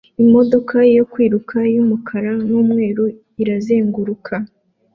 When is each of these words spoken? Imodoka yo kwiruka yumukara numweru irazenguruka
Imodoka 0.23 0.75
yo 0.97 1.03
kwiruka 1.11 1.57
yumukara 1.73 2.31
numweru 2.47 3.03
irazenguruka 3.41 4.33